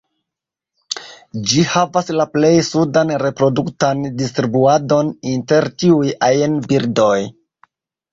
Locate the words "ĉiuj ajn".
5.85-6.57